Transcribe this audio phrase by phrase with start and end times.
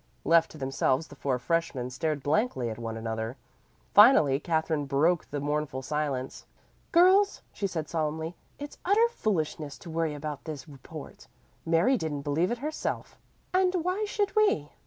[0.23, 3.37] Left to themselves the four freshmen stared blankly at one another.
[3.93, 6.47] Finally Katherine broke the mournful silence.
[6.91, 11.27] "Girls," she said solemnly, "it's utter foolishness to worry about this report.
[11.67, 13.15] Mary didn't believe it herself,
[13.53, 14.71] and why should we?"